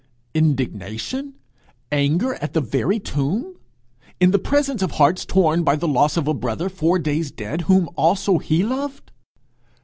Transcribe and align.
Indignation 0.33 1.35
anger 1.91 2.33
at 2.33 2.53
the 2.53 2.59
very 2.59 2.99
tomb! 2.99 3.57
in 4.19 4.31
the 4.31 4.39
presence 4.39 4.81
of 4.81 4.93
hearts 4.93 5.25
torn 5.27 5.63
by 5.63 5.75
the 5.75 5.87
loss 5.87 6.17
of 6.17 6.27
a 6.27 6.33
brother 6.33 6.69
four 6.69 6.97
days 6.97 7.29
dead, 7.29 7.61
whom 7.69 7.87
also 7.95 8.39
he 8.39 8.63
loved! 8.63 9.11